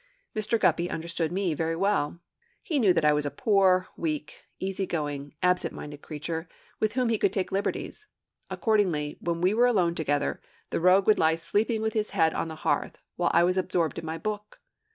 [0.35, 0.59] Mr.
[0.59, 2.19] Guppy understood me very well.
[2.63, 7.09] He knew that I was a poor, weak, easy going, absent minded creature, with whom
[7.09, 8.07] he could take liberties;
[8.49, 10.41] accordingly, when we were alone together,
[10.71, 13.99] the rogue would lie sleeping with his head on the hearth, while I was absorbed
[13.99, 14.59] in my book.